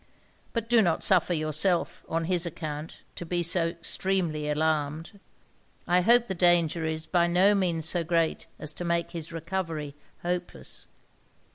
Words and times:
But 0.51 0.67
do 0.67 0.81
not 0.81 1.03
suffer 1.03 1.35
yourself, 1.35 2.03
on 2.09 2.23
his 2.25 2.47
account, 2.47 3.01
to 3.13 3.23
be 3.23 3.43
so 3.43 3.67
extremely 3.67 4.49
alarmed. 4.49 5.19
I 5.87 6.01
hope 6.01 6.25
the 6.25 6.33
danger 6.33 6.85
is 6.85 7.05
by 7.05 7.27
no 7.27 7.53
means 7.53 7.85
so 7.87 8.03
great 8.03 8.47
as 8.57 8.73
to 8.73 8.83
make 8.83 9.11
his 9.11 9.31
recovery 9.31 9.93
hopeless. 10.23 10.87